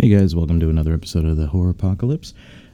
Hey 0.00 0.08
guys, 0.08 0.34
welcome 0.34 0.58
to 0.60 0.70
another 0.70 0.94
episode 0.94 1.26
of 1.26 1.36
the 1.36 1.48
Horror 1.48 1.68
Apocalypse. 1.68 2.32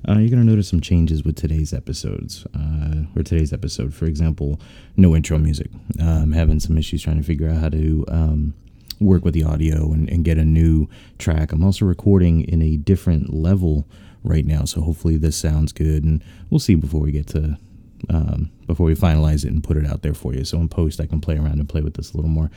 Uh, 0.09 0.13
you're 0.13 0.31
going 0.31 0.39
to 0.39 0.49
notice 0.49 0.69
some 0.69 0.81
changes 0.81 1.25
with 1.25 1.35
today's 1.35 1.75
episodes, 1.75 2.47
uh, 2.55 3.03
or 3.17 3.25
today's 3.25 3.53
episode. 3.53 3.93
For 3.93 4.05
example, 4.05 4.61
no 4.97 5.17
intro 5.17 5.37
music. 5.37 5.69
Uh, 6.01 6.05
I'm 6.05 6.31
having 6.31 6.61
some 6.61 6.79
issues 6.79 7.03
trying 7.03 7.17
to 7.17 7.25
figure 7.25 7.49
out 7.49 7.57
how 7.57 7.69
to 7.71 8.05
um, 8.07 8.55
work 9.01 9.25
with 9.25 9.35
the 9.35 9.43
audio 9.43 9.93
and, 9.93 10.09
and 10.09 10.25
get 10.25 10.39
a 10.39 10.45
new 10.45 10.89
track. 11.19 11.51
I'm 11.51 11.65
also 11.65 11.85
recording 11.85 12.43
in 12.43 12.63
a 12.63 12.77
different 12.77 13.35
level 13.35 13.89
right 14.23 14.47
now, 14.47 14.65
so 14.65 14.81
hopefully 14.81 15.17
this 15.17 15.37
sounds 15.37 15.73
good, 15.73 16.05
and 16.05 16.23
we'll 16.49 16.61
see 16.61 16.77
before 16.77 17.01
we 17.01 17.11
get 17.11 17.27
to 17.29 17.59
um, 18.09 18.51
before 18.67 18.87
we 18.87 18.95
finalize 18.95 19.45
it 19.45 19.53
and 19.53 19.63
put 19.63 19.77
it 19.77 19.87
out 19.87 20.03
there 20.03 20.15
for 20.15 20.35
you. 20.35 20.45
So 20.45 20.59
in 20.59 20.69
post, 20.69 21.01
I 21.01 21.07
can 21.07 21.21
play 21.21 21.37
around 21.37 21.59
and 21.59 21.69
play 21.69 21.83
with 21.83 21.95
this 21.95 22.13
a 22.13 22.17
little 22.17 22.31
more. 22.31 22.51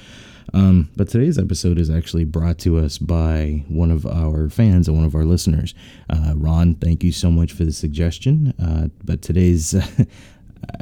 Um, 0.53 0.89
but 0.95 1.09
today's 1.09 1.37
episode 1.37 1.77
is 1.77 1.89
actually 1.89 2.25
brought 2.25 2.57
to 2.59 2.79
us 2.79 2.97
by 2.97 3.63
one 3.67 3.91
of 3.91 4.05
our 4.05 4.49
fans 4.49 4.87
and 4.87 4.97
one 4.97 5.05
of 5.05 5.15
our 5.15 5.25
listeners. 5.25 5.75
Uh, 6.09 6.33
Ron, 6.35 6.75
thank 6.75 7.03
you 7.03 7.11
so 7.11 7.29
much 7.29 7.51
for 7.51 7.65
the 7.65 7.71
suggestion. 7.73 8.53
Uh, 8.61 8.89
but 9.03 9.21
today's. 9.21 9.75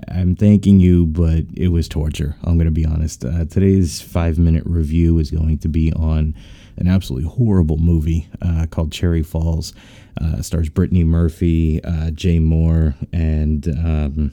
I'm 0.10 0.36
thanking 0.36 0.80
you, 0.80 1.06
but 1.06 1.46
it 1.54 1.68
was 1.68 1.88
torture. 1.88 2.36
I'm 2.44 2.56
going 2.56 2.66
to 2.66 2.72
be 2.72 2.86
honest. 2.86 3.24
Uh, 3.24 3.46
today's 3.46 4.02
five 4.02 4.38
minute 4.40 4.64
review 4.66 5.20
is 5.20 5.30
going 5.30 5.60
to 5.60 5.68
be 5.68 5.94
on 5.94 6.36
an 6.78 6.88
absolutely 6.88 7.30
horrible 7.30 7.78
movie 7.78 8.28
uh, 8.42 8.66
called 8.70 8.92
Cherry 8.92 9.24
Falls. 9.24 9.74
Uh, 10.20 10.42
stars 10.42 10.70
Brittany 10.70 11.04
Murphy, 11.04 11.84
uh, 11.84 12.10
Jay 12.12 12.40
Mohr, 12.40 12.96
and 13.14 13.68
um, 13.68 14.32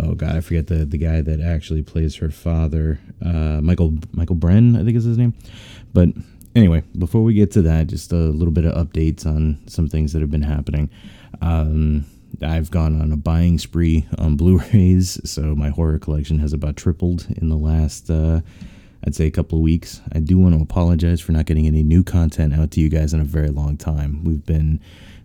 oh 0.00 0.14
god, 0.14 0.36
I 0.36 0.40
forget 0.40 0.66
the 0.66 0.84
the 0.84 0.98
guy 0.98 1.20
that 1.20 1.40
actually 1.40 1.82
plays 1.82 2.16
her 2.16 2.30
father, 2.30 3.00
uh, 3.24 3.60
Michael 3.62 3.98
Michael 4.12 4.36
Bren, 4.36 4.80
I 4.80 4.84
think 4.84 4.96
is 4.96 5.04
his 5.04 5.18
name. 5.18 5.34
But 5.92 6.08
anyway, 6.54 6.82
before 6.98 7.22
we 7.22 7.34
get 7.34 7.50
to 7.52 7.62
that, 7.62 7.88
just 7.88 8.12
a 8.12 8.16
little 8.16 8.52
bit 8.52 8.64
of 8.64 8.74
updates 8.74 9.26
on 9.26 9.58
some 9.66 9.88
things 9.88 10.12
that 10.12 10.20
have 10.20 10.30
been 10.30 10.42
happening. 10.42 10.90
Um, 11.40 12.06
I've 12.40 12.70
gone 12.70 13.00
on 13.00 13.12
a 13.12 13.16
buying 13.16 13.58
spree 13.58 14.06
on 14.18 14.36
Blu-rays, 14.38 15.20
so 15.28 15.54
my 15.54 15.68
horror 15.68 15.98
collection 15.98 16.38
has 16.38 16.52
about 16.52 16.76
tripled 16.76 17.26
in 17.36 17.48
the 17.48 17.56
last, 17.56 18.10
uh, 18.10 18.40
I'd 19.06 19.14
say, 19.14 19.26
a 19.26 19.30
couple 19.30 19.58
of 19.58 19.62
weeks. 19.62 20.00
I 20.12 20.20
do 20.20 20.38
want 20.38 20.54
to 20.54 20.62
apologize 20.62 21.20
for 21.20 21.32
not 21.32 21.46
getting 21.46 21.66
any 21.66 21.82
new 21.82 22.02
content 22.02 22.54
out 22.54 22.70
to 22.72 22.80
you 22.80 22.88
guys 22.88 23.12
in 23.12 23.20
a 23.20 23.24
very 23.24 23.50
long 23.50 23.76
time. 23.76 24.24
We've 24.24 24.44
been 24.44 24.80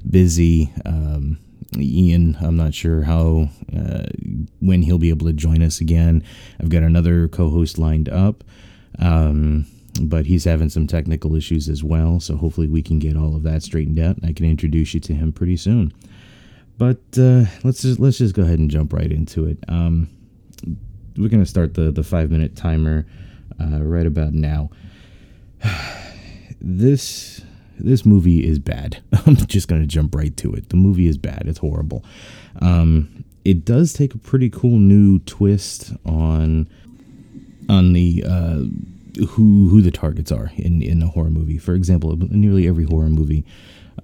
busy. 0.09 0.73
Um, 0.86 1.39
Ian, 1.77 2.38
I'm 2.41 2.55
not 2.55 2.73
sure 2.73 3.03
how 3.03 3.50
uh, 3.75 4.03
when 4.59 4.81
he'll 4.81 4.97
be 4.97 5.09
able 5.09 5.27
to 5.27 5.33
join 5.33 5.61
us 5.61 5.81
again. 5.81 6.23
I've 6.59 6.69
got 6.69 6.83
another 6.83 7.27
co-host 7.27 7.77
lined 7.77 8.09
up, 8.09 8.44
um, 8.99 9.66
but 10.02 10.25
he's 10.25 10.45
having 10.45 10.69
some 10.69 10.88
technical 10.88 11.36
issues 11.36 11.67
as 11.69 11.83
well. 11.83 12.19
So 12.19 12.38
hopefully 12.38 12.67
we 12.67 12.81
can 12.81 12.99
get 12.99 13.17
all 13.17 13.36
of 13.36 13.44
that 13.44 13.64
straightened 13.64 13.99
out. 13.99 14.17
I 14.23 14.33
can 14.33 14.45
introduce 14.45 14.94
you 14.94 14.99
to 15.02 15.14
him 15.14 15.31
pretty 15.31 15.58
soon. 15.58 15.94
But 16.77 17.02
uh, 17.17 17.45
let's 17.64 17.81
just 17.81 17.99
let's 17.99 18.19
just 18.19 18.36
go 18.36 18.44
ahead 18.44 18.59
and 18.59 18.69
jump 18.69 18.94
right 18.94 19.11
into 19.11 19.45
it. 19.45 19.58
Um, 19.67 20.09
we're 21.17 21.30
gonna 21.30 21.45
start 21.45 21.73
the 21.73 21.92
the 21.92 22.03
five 22.03 22.30
minute 22.30 22.55
timer 22.55 23.08
uh, 23.59 23.81
right 23.83 24.05
about 24.05 24.33
now. 24.33 24.69
this 26.61 27.42
this 27.80 28.06
movie 28.06 28.45
is 28.45 28.59
bad. 28.59 29.02
I'm 29.25 29.36
just 29.36 29.67
going 29.67 29.81
to 29.81 29.88
jump 29.88 30.16
right 30.16 30.36
to 30.38 30.53
it. 30.53 30.70
The 30.70 30.75
movie 30.75 31.08
is 31.08 31.17
bad. 31.17 31.44
It's 31.45 31.59
horrible. 31.59 32.03
Um, 32.61 33.23
it 33.45 33.64
does 33.64 33.94
take 33.94 34.14
a 34.14 34.17
pretty 34.17 34.50
cool 34.50 34.78
new 34.78 35.20
twist 35.20 35.94
on 36.05 36.67
on 37.70 37.94
the 37.94 38.23
uh, 38.28 38.64
who 39.30 39.70
who 39.70 39.81
the 39.81 39.92
targets 39.92 40.31
are 40.31 40.52
in 40.58 40.81
in 40.81 41.02
a 41.02 41.08
horror 41.08 41.30
movie. 41.30 41.58
For 41.58 41.73
example, 41.73 42.16
nearly 42.17 42.67
every 42.67 42.86
horror 42.86 43.09
movie, 43.09 43.45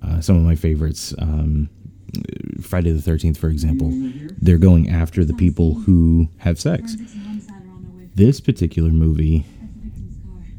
uh, 0.02 0.22
some 0.22 0.38
of 0.38 0.44
my 0.44 0.56
favorites, 0.56 1.14
um, 1.20 1.70
Friday 2.62 2.92
the 2.92 3.02
Thirteenth, 3.02 3.38
for 3.38 3.50
example, 3.50 3.92
they're 4.42 4.58
going 4.58 4.90
after 4.90 5.26
the 5.26 5.34
people 5.34 5.74
who 5.74 6.30
have 6.38 6.60
sex. 6.60 6.96
This 8.16 8.40
particular 8.40 8.92
movie 8.92 9.46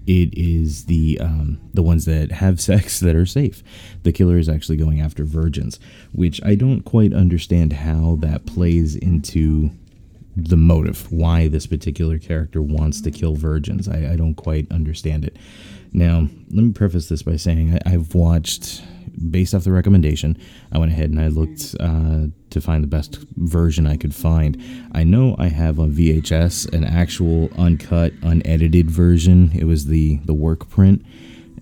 it 0.06 0.37
is 0.37 0.84
the 0.84 1.19
um, 1.20 1.60
the 1.72 1.82
ones 1.82 2.04
that 2.04 2.32
have 2.32 2.60
sex 2.60 3.00
that 3.00 3.16
are 3.16 3.26
safe. 3.26 3.62
The 4.03 4.12
killer 4.12 4.38
is 4.38 4.48
actually 4.48 4.76
going 4.76 5.00
after 5.00 5.25
virgins, 5.25 5.78
which 6.12 6.42
I 6.44 6.54
don't 6.54 6.82
quite 6.82 7.12
understand 7.12 7.72
how 7.72 8.16
that 8.20 8.47
plays 8.47 8.97
into 8.97 9.70
the 10.37 10.56
motive 10.56 11.10
why 11.12 11.47
this 11.47 11.66
particular 11.66 12.19
character 12.19 12.60
wants 12.60 13.00
to 13.03 13.10
kill 13.10 13.37
virgins. 13.37 13.88
I, 13.88 14.12
I 14.12 14.16
don't 14.16 14.34
quite 14.34 14.70
understand 14.70 15.25
it. 15.25 15.37
Now, 15.93 16.28
let 16.50 16.64
me 16.64 16.72
preface 16.72 17.09
this 17.09 17.22
by 17.22 17.37
saying 17.37 17.78
I, 17.87 17.93
I've 17.93 18.14
watched 18.14 18.82
based 19.31 19.54
off 19.54 19.65
the 19.65 19.72
recommendation, 19.72 20.37
I 20.72 20.78
went 20.78 20.92
ahead 20.92 21.10
and 21.10 21.20
I 21.20 21.28
looked 21.28 21.75
uh, 21.81 22.26
to 22.50 22.60
find 22.60 22.82
the 22.82 22.88
best 22.88 23.19
version 23.37 23.87
I 23.87 23.97
could 23.97 24.15
find. 24.15 24.60
I 24.92 25.04
know 25.04 25.37
I 25.38 25.48
have 25.48 25.78
on 25.78 25.92
VHS 25.92 26.72
an 26.72 26.84
actual 26.84 27.50
uncut, 27.59 28.12
unedited 28.22 28.91
version. 28.91 29.50
It 29.54 29.64
was 29.64 29.87
the 29.87 30.16
the 30.25 30.34
work 30.34 30.69
print, 30.69 31.04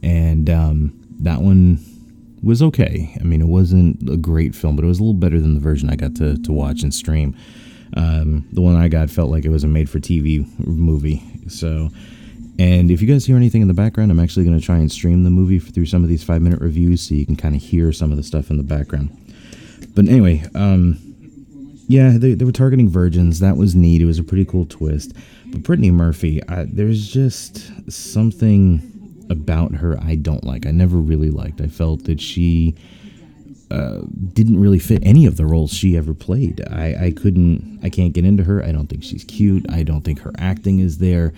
and 0.02 0.48
um, 0.50 0.92
that 1.20 1.40
one 1.40 1.78
was 2.42 2.62
okay. 2.62 3.16
I 3.20 3.22
mean, 3.22 3.40
it 3.40 3.46
wasn't 3.46 4.08
a 4.10 4.16
great 4.16 4.54
film, 4.54 4.76
but 4.76 4.84
it 4.84 4.88
was 4.88 4.98
a 4.98 5.02
little 5.02 5.14
better 5.14 5.40
than 5.40 5.54
the 5.54 5.60
version 5.60 5.88
I 5.88 5.96
got 5.96 6.16
to, 6.16 6.36
to 6.42 6.52
watch 6.52 6.82
and 6.82 6.92
stream. 6.92 7.36
Um, 7.96 8.48
the 8.52 8.60
one 8.60 8.74
I 8.74 8.88
got 8.88 9.10
felt 9.10 9.30
like 9.30 9.44
it 9.44 9.50
was 9.50 9.64
a 9.64 9.68
made 9.68 9.88
for 9.88 10.00
TV 10.00 10.46
movie. 10.58 11.22
So 11.48 11.90
and 12.58 12.90
if 12.90 13.00
you 13.00 13.08
guys 13.08 13.24
hear 13.24 13.36
anything 13.36 13.62
in 13.62 13.68
the 13.68 13.74
background, 13.74 14.10
I'm 14.10 14.20
actually 14.20 14.44
going 14.44 14.58
to 14.58 14.64
try 14.64 14.76
and 14.76 14.90
stream 14.90 15.24
the 15.24 15.30
movie 15.30 15.58
through 15.58 15.86
some 15.86 16.02
of 16.02 16.08
these 16.08 16.22
five 16.22 16.42
minute 16.42 16.60
reviews 16.60 17.00
so 17.00 17.14
you 17.14 17.26
can 17.26 17.36
kind 17.36 17.54
of 17.54 17.62
hear 17.62 17.92
some 17.92 18.10
of 18.10 18.16
the 18.16 18.22
stuff 18.22 18.50
in 18.50 18.56
the 18.56 18.62
background. 18.62 19.16
But 19.94 20.08
anyway, 20.08 20.44
um, 20.54 20.98
yeah, 21.88 22.14
they, 22.16 22.34
they 22.34 22.44
were 22.44 22.52
targeting 22.52 22.88
virgins. 22.88 23.40
That 23.40 23.56
was 23.56 23.74
neat. 23.74 24.02
It 24.02 24.06
was 24.06 24.18
a 24.18 24.24
pretty 24.24 24.44
cool 24.44 24.66
twist. 24.66 25.12
But 25.46 25.62
Brittany 25.62 25.90
Murphy, 25.90 26.40
I, 26.48 26.64
there's 26.64 27.10
just 27.10 27.90
something 27.90 28.88
about 29.30 29.74
her 29.74 29.98
I 30.00 30.16
don't 30.16 30.44
like. 30.44 30.66
I 30.66 30.70
never 30.70 30.96
really 30.96 31.30
liked. 31.30 31.60
I 31.60 31.66
felt 31.66 32.04
that 32.04 32.20
she 32.20 32.76
uh, 33.72 34.02
didn't 34.34 34.60
really 34.60 34.78
fit 34.78 35.00
any 35.02 35.24
of 35.24 35.38
the 35.38 35.46
roles 35.46 35.72
she 35.72 35.96
ever 35.96 36.12
played. 36.12 36.62
I, 36.70 37.06
I 37.06 37.10
couldn't, 37.12 37.80
I 37.82 37.88
can't 37.88 38.12
get 38.12 38.24
into 38.24 38.44
her. 38.44 38.62
I 38.62 38.70
don't 38.70 38.86
think 38.86 39.02
she's 39.02 39.24
cute. 39.24 39.64
I 39.70 39.82
don't 39.82 40.02
think 40.02 40.20
her 40.20 40.32
acting 40.36 40.78
is 40.78 40.98
there. 40.98 41.32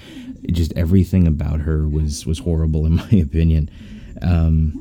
Just 0.50 0.72
everything 0.74 1.28
about 1.28 1.60
her 1.60 1.88
was 1.88 2.26
was 2.26 2.40
horrible 2.40 2.86
in 2.86 2.96
my 2.96 3.10
opinion. 3.12 3.70
Um, 4.20 4.80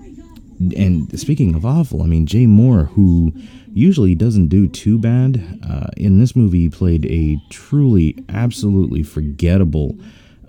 and 0.75 1.19
speaking 1.19 1.53
of 1.53 1.63
awful, 1.65 2.01
I 2.01 2.07
mean 2.07 2.25
Jay 2.25 2.45
Mohr, 2.45 2.87
who 2.89 3.31
usually 3.71 4.15
doesn't 4.15 4.47
do 4.47 4.67
too 4.67 4.97
bad, 4.97 5.59
uh, 5.67 5.87
in 5.95 6.19
this 6.19 6.35
movie 6.35 6.69
played 6.69 7.05
a 7.05 7.37
truly, 7.49 8.17
absolutely 8.29 9.03
forgettable. 9.03 9.95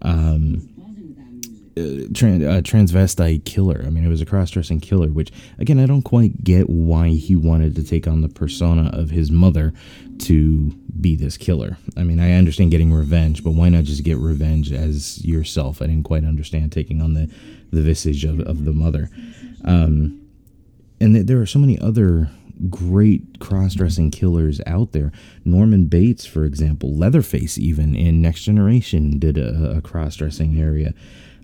Um, 0.02 0.68
uh, 1.76 1.80
uh, 1.80 2.60
transvestite 2.62 3.44
killer. 3.44 3.82
I 3.86 3.90
mean, 3.90 4.04
it 4.04 4.08
was 4.08 4.20
a 4.20 4.26
cross-dressing 4.26 4.80
killer, 4.80 5.08
which 5.08 5.32
again 5.58 5.78
I 5.78 5.86
don't 5.86 6.02
quite 6.02 6.44
get 6.44 6.70
why 6.70 7.08
he 7.08 7.36
wanted 7.36 7.74
to 7.76 7.84
take 7.84 8.06
on 8.06 8.22
the 8.22 8.28
persona 8.28 8.90
of 8.92 9.10
his 9.10 9.30
mother 9.30 9.72
to 10.20 10.70
be 11.00 11.16
this 11.16 11.36
killer. 11.36 11.76
I 11.96 12.04
mean, 12.04 12.20
I 12.20 12.32
understand 12.32 12.70
getting 12.70 12.92
revenge, 12.92 13.42
but 13.42 13.52
why 13.52 13.68
not 13.68 13.84
just 13.84 14.04
get 14.04 14.18
revenge 14.18 14.72
as 14.72 15.24
yourself? 15.24 15.82
I 15.82 15.86
didn't 15.86 16.04
quite 16.04 16.24
understand 16.24 16.72
taking 16.72 17.02
on 17.02 17.14
the 17.14 17.28
the 17.70 17.82
visage 17.82 18.24
of, 18.24 18.40
of 18.40 18.64
the 18.64 18.72
mother. 18.72 19.10
Um, 19.64 20.20
and 21.00 21.14
th- 21.14 21.26
there 21.26 21.40
are 21.40 21.46
so 21.46 21.58
many 21.58 21.78
other 21.80 22.30
great 22.70 23.40
cross-dressing 23.40 24.12
killers 24.12 24.60
out 24.64 24.92
there. 24.92 25.10
Norman 25.44 25.86
Bates, 25.86 26.24
for 26.24 26.44
example, 26.44 26.96
Leatherface, 26.96 27.58
even 27.58 27.96
in 27.96 28.22
Next 28.22 28.44
Generation, 28.44 29.18
did 29.18 29.36
a, 29.36 29.78
a 29.78 29.80
cross-dressing 29.80 30.56
area. 30.56 30.94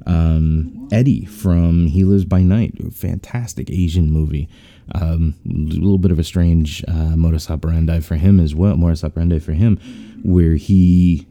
Um, 0.06 0.88
Eddie 0.92 1.24
from 1.24 1.86
He 1.86 2.04
Lives 2.04 2.24
by 2.24 2.42
Night, 2.42 2.74
fantastic 2.92 3.70
Asian 3.70 4.10
movie. 4.10 4.48
Um, 4.94 5.34
a 5.46 5.52
little 5.52 5.98
bit 5.98 6.10
of 6.10 6.18
a 6.18 6.24
strange 6.24 6.84
uh, 6.88 7.16
modus 7.16 7.50
operandi 7.50 8.00
for 8.00 8.16
him 8.16 8.40
as 8.40 8.54
well, 8.54 8.76
modus 8.76 9.04
operandi 9.04 9.38
for 9.38 9.52
him, 9.52 9.78
where 10.22 10.56
he 10.56 11.28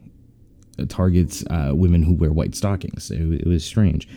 targets 0.87 1.43
uh, 1.49 1.71
women 1.73 2.03
who 2.03 2.13
wear 2.13 2.31
white 2.31 2.55
stockings. 2.55 3.11
It, 3.11 3.41
it 3.41 3.47
was 3.47 3.63
strange. 3.65 4.07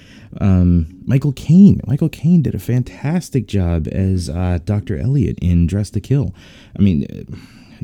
Um, 0.41 1.03
Michael 1.05 1.33
Caine. 1.33 1.81
Michael 1.87 2.09
Caine 2.09 2.43
did 2.43 2.55
a 2.55 2.59
fantastic 2.61 3.47
job 3.47 3.89
as 3.89 4.29
uh, 4.29 4.59
Dr. 4.65 4.97
Elliot 4.97 5.39
in 5.41 5.67
Dress 5.67 5.91
to 5.91 6.01
Kill. 6.01 6.35
I 6.79 6.83
mean, 6.83 7.07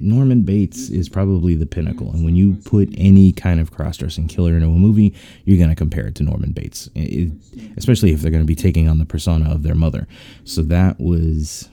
Norman 0.03 0.43
Bates 0.43 0.89
is 0.91 1.09
probably 1.09 1.55
the 1.55 1.67
pinnacle. 1.67 2.11
And 2.11 2.25
when 2.25 2.37
you 2.37 2.55
put 2.65 2.89
any 2.97 3.33
kind 3.33 3.61
of 3.61 3.71
cross 3.71 3.97
dressing 3.97 4.29
killer 4.29 4.55
into 4.55 4.67
a 4.67 4.71
movie, 4.71 5.15
you're 5.45 5.59
going 5.59 5.71
to 5.71 5.77
compare 5.77 6.07
it 6.07 6.15
to 6.17 6.23
Norman 6.23 6.53
Bates, 6.53 6.89
it, 6.95 7.33
especially 7.77 8.13
if 8.13 8.21
they're 8.21 8.31
going 8.31 8.43
to 8.43 8.47
be 8.47 8.55
taking 8.55 8.89
on 8.89 8.99
the 8.99 9.07
persona 9.07 9.51
of 9.51 9.63
their 9.63 9.75
mother. 9.75 10.07
So 10.45 10.63
that 10.63 10.99
was. 11.01 11.69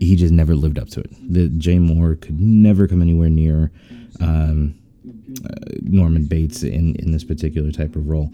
He 0.00 0.16
just 0.16 0.32
never 0.32 0.56
lived 0.56 0.78
up 0.78 0.88
to 0.90 1.00
it. 1.00 1.10
The 1.32 1.48
Jay 1.48 1.76
Mohr 1.76 2.20
could 2.20 2.40
never 2.40 2.88
come 2.88 3.02
anywhere 3.02 3.30
near 3.30 3.70
um, 4.20 4.74
uh, 5.44 5.54
Norman 5.82 6.24
Bates 6.26 6.64
in, 6.64 6.96
in 6.96 7.12
this 7.12 7.22
particular 7.22 7.70
type 7.70 7.94
of 7.94 8.08
role. 8.08 8.32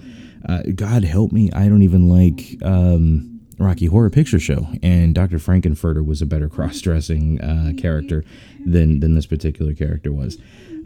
Uh, 0.49 0.63
God 0.75 1.05
help 1.05 1.31
me, 1.31 1.51
I 1.53 1.69
don't 1.69 1.83
even 1.83 2.09
like 2.09 2.57
um, 2.63 3.38
Rocky 3.59 3.87
Horror 3.87 4.11
Picture 4.11 4.39
Show, 4.39 4.69
and 4.83 5.15
Dr. 5.15 5.39
Frank-N-Furter 5.39 6.05
was 6.05 6.23
a 6.23 6.27
better 6.27 6.49
cross-dressing 6.57 7.41
uh, 7.41 7.73
character 7.77 8.25
than 8.65 9.01
than 9.01 9.15
this 9.15 9.27
particular 9.27 9.75
character 9.75 10.13
was. 10.13 10.39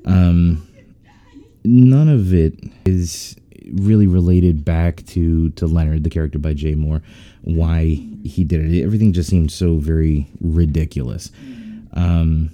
Um, 0.04 0.66
none 1.64 2.08
of 2.08 2.34
it 2.34 2.58
is 2.84 3.36
really 3.72 4.06
related 4.06 4.64
back 4.64 5.04
to 5.06 5.50
to 5.50 5.66
Leonard, 5.66 6.04
the 6.04 6.10
character 6.10 6.38
by 6.38 6.54
Jay 6.54 6.74
Mohr, 6.74 7.02
why 7.42 8.00
he 8.24 8.44
did 8.44 8.60
it. 8.60 8.82
Everything 8.82 9.12
just 9.12 9.28
seemed 9.30 9.52
so 9.52 9.76
very 9.76 10.26
ridiculous. 10.40 11.30
Um, 11.94 12.50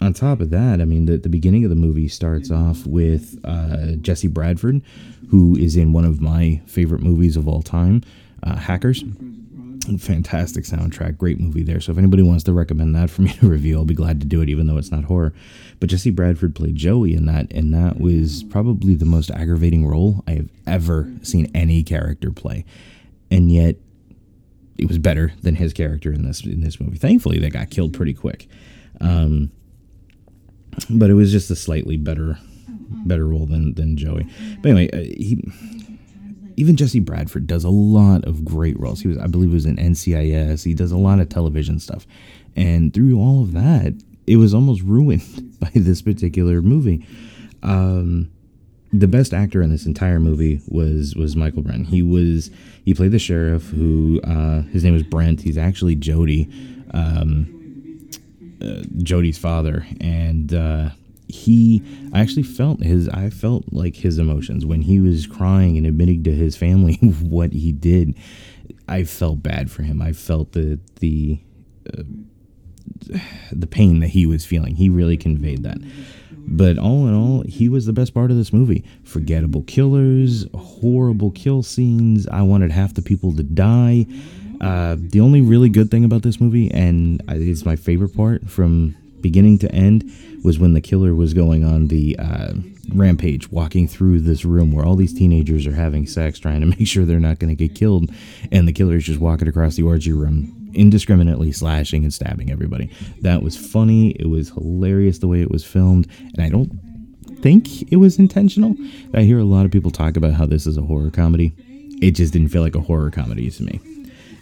on 0.00 0.14
top 0.14 0.40
of 0.40 0.48
that, 0.50 0.80
I 0.80 0.86
mean, 0.86 1.04
the, 1.04 1.18
the 1.18 1.28
beginning 1.28 1.64
of 1.64 1.70
the 1.70 1.76
movie 1.76 2.08
starts 2.08 2.50
off 2.50 2.86
with 2.86 3.38
uh, 3.44 3.96
Jesse 4.00 4.28
Bradford, 4.28 4.80
who 5.30 5.56
is 5.56 5.76
in 5.76 5.92
one 5.92 6.06
of 6.06 6.22
my 6.22 6.62
favorite 6.66 7.02
movies 7.02 7.36
of 7.36 7.46
all 7.46 7.62
time, 7.62 8.02
uh, 8.42 8.56
Hackers. 8.56 9.04
Fantastic 9.98 10.64
soundtrack, 10.64 11.16
great 11.16 11.40
movie 11.40 11.62
there. 11.62 11.80
So 11.80 11.92
if 11.92 11.98
anybody 11.98 12.22
wants 12.22 12.44
to 12.44 12.52
recommend 12.52 12.94
that 12.94 13.08
for 13.08 13.22
me 13.22 13.32
to 13.34 13.48
review, 13.50 13.78
I'll 13.78 13.84
be 13.84 13.94
glad 13.94 14.20
to 14.20 14.26
do 14.26 14.42
it, 14.42 14.48
even 14.48 14.66
though 14.66 14.76
it's 14.76 14.90
not 14.90 15.04
horror. 15.04 15.32
But 15.80 15.88
Jesse 15.88 16.10
Bradford 16.10 16.54
played 16.54 16.76
Joey 16.76 17.14
in 17.14 17.26
that, 17.26 17.50
and 17.52 17.72
that 17.72 17.98
was 17.98 18.42
probably 18.44 18.94
the 18.94 19.06
most 19.06 19.30
aggravating 19.30 19.86
role 19.86 20.22
I 20.26 20.32
have 20.32 20.48
ever 20.66 21.10
seen 21.22 21.50
any 21.54 21.82
character 21.82 22.30
play. 22.30 22.66
And 23.30 23.50
yet, 23.50 23.76
it 24.76 24.86
was 24.88 24.98
better 24.98 25.32
than 25.42 25.56
his 25.56 25.72
character 25.72 26.12
in 26.12 26.24
this 26.24 26.44
in 26.44 26.60
this 26.60 26.80
movie. 26.80 26.98
Thankfully, 26.98 27.38
they 27.38 27.50
got 27.50 27.70
killed 27.70 27.92
pretty 27.94 28.14
quick. 28.14 28.48
Um, 29.00 29.50
but 30.88 31.10
it 31.10 31.14
was 31.14 31.32
just 31.32 31.50
a 31.50 31.56
slightly 31.56 31.96
better 31.96 32.38
better 33.06 33.26
role 33.26 33.46
than 33.46 33.74
than 33.74 33.96
Joey. 33.96 34.26
But 34.62 34.70
anyway, 34.70 34.90
uh, 34.90 35.04
he 35.16 35.42
even 36.60 36.76
Jesse 36.76 37.00
Bradford 37.00 37.46
does 37.46 37.64
a 37.64 37.70
lot 37.70 38.26
of 38.26 38.44
great 38.44 38.78
roles. 38.78 39.00
He 39.00 39.08
was, 39.08 39.16
I 39.16 39.26
believe, 39.26 39.48
he 39.48 39.54
was 39.54 39.64
in 39.64 39.76
NCIS. 39.76 40.62
He 40.62 40.74
does 40.74 40.92
a 40.92 40.98
lot 40.98 41.18
of 41.18 41.30
television 41.30 41.80
stuff, 41.80 42.06
and 42.54 42.92
through 42.92 43.18
all 43.18 43.42
of 43.42 43.52
that, 43.54 43.94
it 44.26 44.36
was 44.36 44.52
almost 44.52 44.82
ruined 44.84 45.58
by 45.58 45.70
this 45.74 46.02
particular 46.02 46.60
movie. 46.60 47.06
Um, 47.62 48.30
the 48.92 49.08
best 49.08 49.32
actor 49.32 49.62
in 49.62 49.70
this 49.70 49.86
entire 49.86 50.20
movie 50.20 50.60
was 50.68 51.14
was 51.16 51.34
Michael 51.34 51.62
Brent. 51.62 51.86
He 51.86 52.02
was 52.02 52.50
he 52.84 52.92
played 52.92 53.12
the 53.12 53.18
sheriff 53.18 53.68
who 53.70 54.20
uh, 54.24 54.62
his 54.62 54.84
name 54.84 54.92
was 54.92 55.02
Brent. 55.02 55.40
He's 55.40 55.56
actually 55.56 55.94
Jody, 55.94 56.50
um, 56.92 58.10
uh, 58.62 58.82
Jody's 58.98 59.38
father, 59.38 59.86
and 59.98 60.52
uh, 60.52 60.90
he 61.30 61.82
I 62.12 62.20
actually 62.20 62.42
felt 62.42 62.82
his 62.82 63.08
I 63.08 63.30
felt 63.30 63.64
like 63.72 63.96
his 63.96 64.18
emotions 64.18 64.66
when 64.66 64.82
he 64.82 65.00
was 65.00 65.26
crying 65.26 65.76
and 65.76 65.86
admitting 65.86 66.22
to 66.24 66.32
his 66.32 66.56
family 66.56 66.94
what 67.20 67.52
he 67.52 67.72
did. 67.72 68.14
I 68.88 69.04
felt 69.04 69.42
bad 69.42 69.70
for 69.70 69.82
him. 69.82 70.02
I 70.02 70.12
felt 70.12 70.52
the 70.52 70.78
the 71.00 71.40
uh, 71.92 72.02
the 73.52 73.66
pain 73.66 74.00
that 74.00 74.08
he 74.08 74.26
was 74.26 74.44
feeling. 74.44 74.76
He 74.76 74.88
really 74.88 75.16
conveyed 75.16 75.62
that. 75.62 75.78
But 76.46 76.78
all 76.78 77.06
in 77.06 77.14
all, 77.14 77.42
he 77.42 77.68
was 77.68 77.86
the 77.86 77.92
best 77.92 78.12
part 78.12 78.30
of 78.30 78.36
this 78.36 78.52
movie. 78.52 78.84
Forgettable 79.04 79.62
killers, 79.62 80.46
horrible 80.54 81.30
kill 81.30 81.62
scenes. 81.62 82.26
I 82.28 82.42
wanted 82.42 82.72
half 82.72 82.94
the 82.94 83.02
people 83.02 83.34
to 83.36 83.42
die. 83.42 84.06
Uh, 84.60 84.96
the 84.98 85.20
only 85.20 85.40
really 85.40 85.68
good 85.68 85.90
thing 85.90 86.04
about 86.04 86.22
this 86.22 86.40
movie, 86.40 86.70
and 86.70 87.22
it's 87.28 87.64
my 87.64 87.76
favorite 87.76 88.14
part 88.14 88.50
from 88.50 88.94
beginning 89.22 89.58
to 89.58 89.72
end, 89.74 90.10
was 90.42 90.58
when 90.58 90.74
the 90.74 90.80
killer 90.80 91.14
was 91.14 91.34
going 91.34 91.64
on 91.64 91.88
the 91.88 92.16
uh, 92.18 92.52
rampage, 92.94 93.50
walking 93.50 93.86
through 93.86 94.20
this 94.20 94.44
room 94.44 94.72
where 94.72 94.84
all 94.84 94.96
these 94.96 95.12
teenagers 95.12 95.66
are 95.66 95.74
having 95.74 96.06
sex, 96.06 96.38
trying 96.38 96.60
to 96.60 96.66
make 96.78 96.86
sure 96.86 97.04
they're 97.04 97.20
not 97.20 97.38
going 97.38 97.54
to 97.54 97.68
get 97.68 97.76
killed, 97.76 98.10
and 98.50 98.66
the 98.66 98.72
killer 98.72 98.96
is 98.96 99.04
just 99.04 99.20
walking 99.20 99.48
across 99.48 99.76
the 99.76 99.82
orgy 99.82 100.12
room, 100.12 100.70
indiscriminately 100.74 101.52
slashing 101.52 102.02
and 102.04 102.14
stabbing 102.14 102.50
everybody. 102.50 102.90
That 103.20 103.42
was 103.42 103.56
funny. 103.56 104.10
It 104.12 104.28
was 104.28 104.50
hilarious 104.50 105.18
the 105.18 105.28
way 105.28 105.42
it 105.42 105.50
was 105.50 105.64
filmed, 105.64 106.06
and 106.34 106.42
I 106.42 106.48
don't 106.48 106.70
think 107.42 107.90
it 107.90 107.96
was 107.96 108.18
intentional. 108.18 108.76
I 109.14 109.22
hear 109.22 109.38
a 109.38 109.44
lot 109.44 109.64
of 109.64 109.72
people 109.72 109.90
talk 109.90 110.16
about 110.16 110.34
how 110.34 110.46
this 110.46 110.66
is 110.66 110.76
a 110.76 110.82
horror 110.82 111.10
comedy. 111.10 111.54
It 112.02 112.12
just 112.12 112.32
didn't 112.32 112.48
feel 112.48 112.62
like 112.62 112.74
a 112.74 112.80
horror 112.80 113.10
comedy 113.10 113.50
to 113.50 113.62
me 113.62 113.80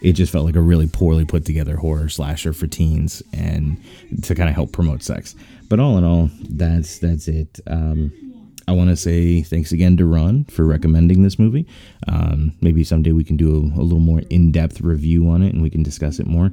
it 0.01 0.13
just 0.13 0.33
felt 0.33 0.45
like 0.45 0.57
a 0.57 0.61
really 0.61 0.87
poorly 0.87 1.25
put 1.25 1.45
together 1.45 1.77
horror 1.77 2.09
slasher 2.09 2.53
for 2.53 2.67
teens 2.67 3.23
and 3.33 3.83
to 4.23 4.35
kind 4.35 4.49
of 4.49 4.55
help 4.55 4.73
promote 4.73 5.03
sex. 5.03 5.35
But 5.69 5.81
all 5.81 5.99
in 5.99 6.05
all, 6.05 6.31
that's 6.49 6.99
that's 6.99 7.29
it. 7.29 7.61
Um, 7.67 8.13
I 8.67 8.73
want 8.73 8.91
to 8.91 8.97
say 8.97 9.43
thanks 9.43 9.73
again 9.73 9.97
to 9.97 10.05
Ron 10.05 10.45
for 10.45 10.65
recommending 10.65 11.23
this 11.23 11.39
movie. 11.39 11.67
Um, 12.07 12.53
maybe 12.61 12.85
someday 12.85 13.13
we 13.13 13.25
can 13.25 13.39
do 13.39 13.55
a, 13.55 13.81
a 13.81 13.83
little 13.83 13.99
more 13.99 14.21
in 14.29 14.53
depth 14.53 14.83
review 14.83 15.29
on 15.31 15.43
it 15.43 15.55
and 15.55 15.63
we 15.63 15.71
can 15.71 15.83
discuss 15.83 16.19
it 16.19 16.27
more 16.27 16.51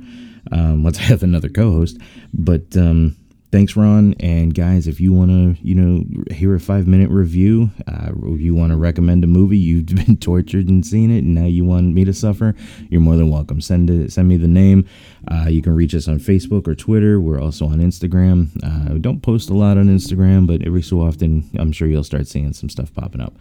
um, 0.52 0.84
once 0.84 0.98
I 0.98 1.04
have 1.04 1.24
another 1.24 1.50
co 1.50 1.72
host. 1.72 1.98
But 2.34 2.76
um, 2.78 3.18
thanks, 3.56 3.78
Ron. 3.78 4.14
And 4.20 4.54
guys, 4.54 4.86
if 4.86 5.00
you 5.00 5.14
want 5.14 5.32
to, 5.32 5.66
you 5.66 5.76
know, 5.76 6.04
hear 6.30 6.54
a 6.56 6.60
five 6.60 6.88
minute 6.88 7.10
review, 7.10 7.72
uh, 7.88 8.12
you 8.36 8.54
want 8.54 8.72
to 8.72 8.78
recommend 8.78 9.24
a 9.24 9.28
movie 9.28 9.58
you've 9.58 9.86
been 9.96 10.18
tortured 10.18 10.68
and 10.68 10.86
seen 10.86 11.10
it, 11.10 11.20
and 11.20 11.34
now 11.34 11.46
you 11.46 11.64
want 11.64 11.94
me 11.94 12.04
to 12.04 12.14
suffer, 12.14 12.54
you're 12.90 13.00
more 13.00 13.16
than 13.16 13.30
welcome. 13.30 13.62
Send 13.62 13.90
it. 13.90 14.12
Send 14.12 14.28
me 14.28 14.36
the 14.36 14.50
name. 14.50 14.86
Uh, 15.30 15.46
you 15.48 15.62
can 15.62 15.74
reach 15.74 15.96
us 15.96 16.10
on 16.10 16.20
Facebook 16.20 16.68
or 16.68 16.76
Twitter. 16.76 17.22
We're 17.22 17.42
also 17.42 17.66
on 17.68 17.80
Instagram. 17.80 18.50
Uh, 18.62 18.96
we 18.96 19.00
don't 19.00 19.22
post 19.22 19.50
a 19.50 19.54
lot 19.54 19.78
on 19.78 19.86
Instagram, 19.86 20.48
but 20.48 20.62
every 20.68 20.82
so 20.82 21.00
often, 21.00 21.50
I'm 21.58 21.72
sure 21.72 21.88
you'll 21.88 22.04
start 22.04 22.28
seeing 22.28 22.52
some 22.52 22.68
stuff 22.68 22.94
popping 22.94 23.22
up. 23.22 23.38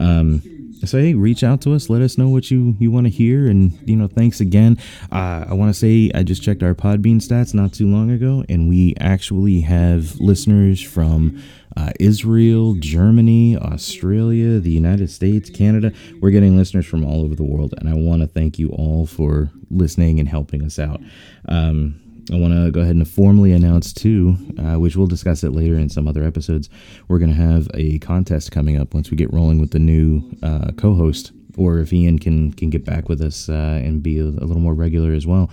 Um, 0.00 0.42
so 0.84 0.98
hey, 0.98 1.14
reach 1.14 1.42
out 1.44 1.60
to 1.62 1.74
us. 1.74 1.88
Let 1.88 2.02
us 2.02 2.18
know 2.18 2.28
what 2.28 2.50
you 2.50 2.76
you 2.78 2.90
want 2.90 3.06
to 3.06 3.10
hear, 3.10 3.48
and 3.48 3.72
you 3.88 3.96
know, 3.96 4.08
thanks 4.08 4.40
again. 4.40 4.78
Uh, 5.10 5.46
I 5.48 5.54
want 5.54 5.72
to 5.72 5.78
say 5.78 6.10
I 6.14 6.22
just 6.22 6.42
checked 6.42 6.62
our 6.62 6.74
Podbean 6.74 7.16
stats 7.16 7.54
not 7.54 7.72
too 7.72 7.86
long 7.86 8.10
ago, 8.10 8.44
and 8.48 8.68
we 8.68 8.94
actually 9.00 9.60
have 9.60 10.18
listeners 10.20 10.80
from 10.80 11.42
uh, 11.76 11.90
Israel, 12.00 12.74
Germany, 12.74 13.56
Australia, 13.56 14.58
the 14.60 14.70
United 14.70 15.10
States, 15.10 15.48
Canada. 15.48 15.92
We're 16.20 16.30
getting 16.30 16.56
listeners 16.56 16.86
from 16.86 17.04
all 17.04 17.24
over 17.24 17.34
the 17.34 17.44
world, 17.44 17.74
and 17.78 17.88
I 17.88 17.94
want 17.94 18.22
to 18.22 18.28
thank 18.28 18.58
you 18.58 18.70
all 18.70 19.06
for 19.06 19.50
listening 19.70 20.20
and 20.20 20.28
helping 20.28 20.62
us 20.64 20.78
out. 20.78 21.00
Um, 21.48 22.01
I 22.30 22.36
want 22.36 22.54
to 22.54 22.70
go 22.70 22.80
ahead 22.80 22.94
and 22.94 23.08
formally 23.08 23.52
announce 23.52 23.92
too, 23.92 24.36
uh, 24.58 24.78
which 24.78 24.96
we'll 24.96 25.06
discuss 25.06 25.42
it 25.42 25.50
later 25.50 25.74
in 25.74 25.88
some 25.88 26.06
other 26.06 26.22
episodes. 26.22 26.68
We're 27.08 27.18
going 27.18 27.34
to 27.34 27.36
have 27.36 27.68
a 27.74 27.98
contest 27.98 28.52
coming 28.52 28.80
up 28.80 28.94
once 28.94 29.10
we 29.10 29.16
get 29.16 29.32
rolling 29.32 29.60
with 29.60 29.72
the 29.72 29.78
new 29.80 30.30
uh, 30.42 30.70
co-host, 30.76 31.32
or 31.56 31.80
if 31.80 31.92
Ian 31.92 32.18
can 32.18 32.52
can 32.52 32.70
get 32.70 32.84
back 32.84 33.08
with 33.08 33.20
us 33.20 33.48
uh, 33.48 33.80
and 33.82 34.02
be 34.02 34.18
a, 34.18 34.24
a, 34.24 34.46
little 34.46 34.60
more 34.60 34.74
regular 34.74 35.12
as 35.12 35.26
well. 35.26 35.50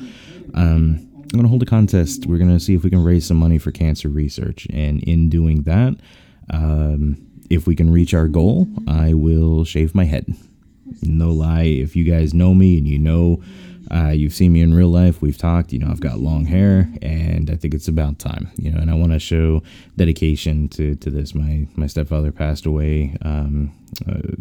Um, 0.53 1.07
I'm 1.13 1.37
going 1.37 1.43
to 1.43 1.49
hold 1.49 1.63
a 1.63 1.65
contest. 1.65 2.25
We're 2.25 2.37
going 2.37 2.51
to 2.51 2.59
see 2.59 2.75
if 2.75 2.83
we 2.83 2.89
can 2.89 3.03
raise 3.03 3.25
some 3.25 3.37
money 3.37 3.57
for 3.57 3.71
cancer 3.71 4.09
research, 4.09 4.67
and 4.71 5.01
in 5.03 5.29
doing 5.29 5.63
that, 5.63 5.97
um, 6.51 7.17
if 7.49 7.65
we 7.65 7.75
can 7.75 7.91
reach 7.91 8.13
our 8.13 8.27
goal, 8.27 8.67
I 8.87 9.13
will 9.13 9.65
shave 9.65 9.95
my 9.95 10.05
head. 10.05 10.25
No 11.01 11.31
lie, 11.31 11.63
if 11.63 11.95
you 11.95 12.03
guys 12.03 12.33
know 12.33 12.53
me 12.53 12.77
and 12.77 12.87
you 12.87 12.99
know 12.99 13.41
uh, 13.91 14.09
you've 14.09 14.33
seen 14.33 14.53
me 14.53 14.61
in 14.61 14.73
real 14.73 14.89
life. 14.89 15.21
We've 15.21 15.37
talked. 15.37 15.73
You 15.73 15.79
know, 15.79 15.87
I've 15.89 15.99
got 15.99 16.19
long 16.19 16.45
hair, 16.45 16.89
and 17.01 17.49
I 17.49 17.55
think 17.55 17.73
it's 17.73 17.87
about 17.87 18.19
time. 18.19 18.51
You 18.57 18.71
know, 18.71 18.79
and 18.79 18.91
I 18.91 18.93
want 18.93 19.13
to 19.13 19.19
show 19.19 19.63
dedication 19.97 20.69
to 20.69 20.95
to 20.95 21.09
this. 21.09 21.33
My 21.33 21.67
my 21.75 21.87
stepfather 21.87 22.31
passed 22.31 22.65
away 22.65 23.15
um, 23.21 23.71
uh, 24.07 24.35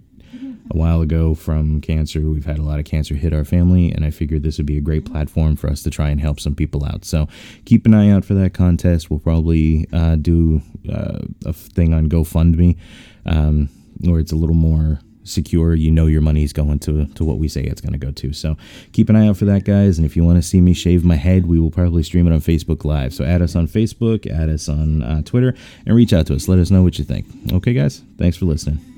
a 0.71 0.77
while 0.77 1.01
ago 1.01 1.35
from 1.35 1.81
cancer. 1.81 2.21
We've 2.21 2.45
had 2.45 2.59
a 2.59 2.63
lot 2.63 2.79
of 2.79 2.85
cancer 2.85 3.15
hit 3.15 3.33
our 3.33 3.45
family, 3.45 3.91
and 3.91 4.05
I 4.05 4.11
figured 4.11 4.43
this 4.43 4.59
would 4.59 4.67
be 4.67 4.77
a 4.77 4.83
great 4.83 5.05
platform 5.05 5.57
for 5.57 5.69
us 5.69 5.83
to 5.85 5.91
try 5.91 6.11
and 6.11 6.21
help 6.21 6.41
some 6.41 6.55
people 6.55 6.85
out. 6.85 7.05
So 7.05 7.27
keep 7.65 7.87
an 7.87 7.95
eye 7.95 8.11
out 8.11 8.25
for 8.25 8.35
that 8.35 8.55
contest. 8.55 9.11
We'll 9.11 9.21
probably 9.21 9.89
uh, 9.93 10.17
do 10.17 10.63
uh, 10.93 11.21
a 11.47 11.53
thing 11.53 11.95
on 11.95 12.09
GoFundMe, 12.09 12.77
um, 13.25 13.69
where 14.01 14.21
it's 14.21 14.33
a 14.33 14.37
little 14.37 14.57
more 14.57 15.01
secure. 15.29 15.75
You 15.75 15.91
know 15.91 16.07
your 16.07 16.21
money 16.21 16.45
is 16.45 16.53
going 16.53 16.79
to, 16.81 17.07
to 17.07 17.25
what 17.25 17.39
we 17.39 17.49
say 17.49 17.63
it's 17.63 17.81
going 17.81 17.93
to 17.93 17.99
go 17.99 18.11
to. 18.13 18.33
So 18.33 18.57
keep 18.93 19.09
an 19.09 19.17
eye 19.17 19.29
out 19.29 19.37
for 19.37 19.45
that, 19.47 19.65
guys. 19.65 19.99
And 19.99 20.07
if 20.07 20.17
you 20.17 20.25
want 20.25 20.37
to 20.37 20.43
see 20.43 20.61
me 20.61 20.75
shave 20.75 21.05
my 21.05 21.17
head, 21.17 21.47
we 21.47 21.61
will 21.61 21.71
probably 21.71 22.03
stream 22.03 22.27
it 22.27 22.33
on 22.33 22.41
Facebook 22.41 22.85
Live. 22.85 23.15
So 23.15 23.25
add 23.25 23.43
us 23.43 23.55
on 23.55 23.67
Facebook, 23.67 24.27
add 24.27 24.49
us 24.49 24.69
on 24.69 25.03
uh, 25.03 25.23
Twitter, 25.23 25.55
and 25.87 25.95
reach 25.95 26.13
out 26.13 26.27
to 26.27 26.35
us. 26.35 26.49
Let 26.49 26.59
us 26.59 26.71
know 26.71 26.83
what 26.83 26.99
you 26.99 27.05
think. 27.05 27.27
Okay, 27.53 27.73
guys? 27.73 28.03
Thanks 28.17 28.37
for 28.37 28.47
listening. 28.47 28.98